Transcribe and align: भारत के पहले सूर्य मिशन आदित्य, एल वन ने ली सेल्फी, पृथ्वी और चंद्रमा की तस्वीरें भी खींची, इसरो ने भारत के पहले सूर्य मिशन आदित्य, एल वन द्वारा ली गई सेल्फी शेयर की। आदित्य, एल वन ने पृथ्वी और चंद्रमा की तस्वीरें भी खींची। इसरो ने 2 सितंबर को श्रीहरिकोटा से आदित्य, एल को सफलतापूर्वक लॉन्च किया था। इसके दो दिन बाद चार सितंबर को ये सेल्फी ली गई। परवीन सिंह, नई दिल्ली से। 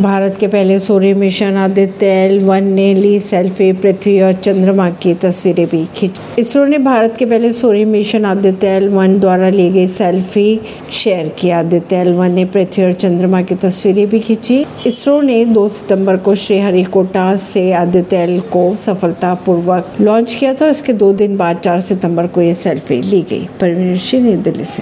भारत 0.00 0.36
के 0.40 0.46
पहले 0.48 0.78
सूर्य 0.78 1.14
मिशन 1.14 1.56
आदित्य, 1.56 2.06
एल 2.06 2.38
वन 2.40 2.64
ने 2.64 2.92
ली 2.94 3.18
सेल्फी, 3.20 3.72
पृथ्वी 3.72 4.20
और 4.20 4.32
चंद्रमा 4.32 4.88
की 4.92 5.12
तस्वीरें 5.14 5.66
भी 5.66 5.84
खींची, 5.94 6.22
इसरो 6.38 6.64
ने 6.64 6.78
भारत 6.78 7.16
के 7.18 7.26
पहले 7.26 7.52
सूर्य 7.52 7.84
मिशन 7.84 8.24
आदित्य, 8.24 8.66
एल 8.66 8.88
वन 8.88 9.18
द्वारा 9.20 9.48
ली 9.48 9.68
गई 9.70 9.86
सेल्फी 9.88 10.60
शेयर 10.92 11.28
की। 11.38 11.50
आदित्य, 11.50 11.96
एल 11.96 12.12
वन 12.12 12.32
ने 12.32 12.44
पृथ्वी 12.44 12.84
और 12.84 12.92
चंद्रमा 12.92 13.42
की 13.42 13.54
तस्वीरें 13.56 14.06
भी 14.08 14.20
खींची। 14.20 14.64
इसरो 14.86 15.20
ने 15.20 15.44
2 15.44 15.68
सितंबर 15.68 16.16
को 16.16 16.34
श्रीहरिकोटा 16.34 17.34
से 17.36 17.70
आदित्य, 17.72 18.16
एल 18.16 18.40
को 18.52 18.74
सफलतापूर्वक 18.76 19.96
लॉन्च 20.00 20.34
किया 20.34 20.54
था। 20.54 20.68
इसके 20.68 20.92
दो 20.94 21.12
दिन 21.12 21.36
बाद 21.36 21.60
चार 21.64 21.80
सितंबर 21.80 22.26
को 22.26 22.40
ये 22.40 22.54
सेल्फी 22.54 23.00
ली 23.02 23.20
गई। 23.30 23.46
परवीन 23.60 23.96
सिंह, 23.98 24.24
नई 24.24 24.36
दिल्ली 24.38 24.64
से। 24.64 24.78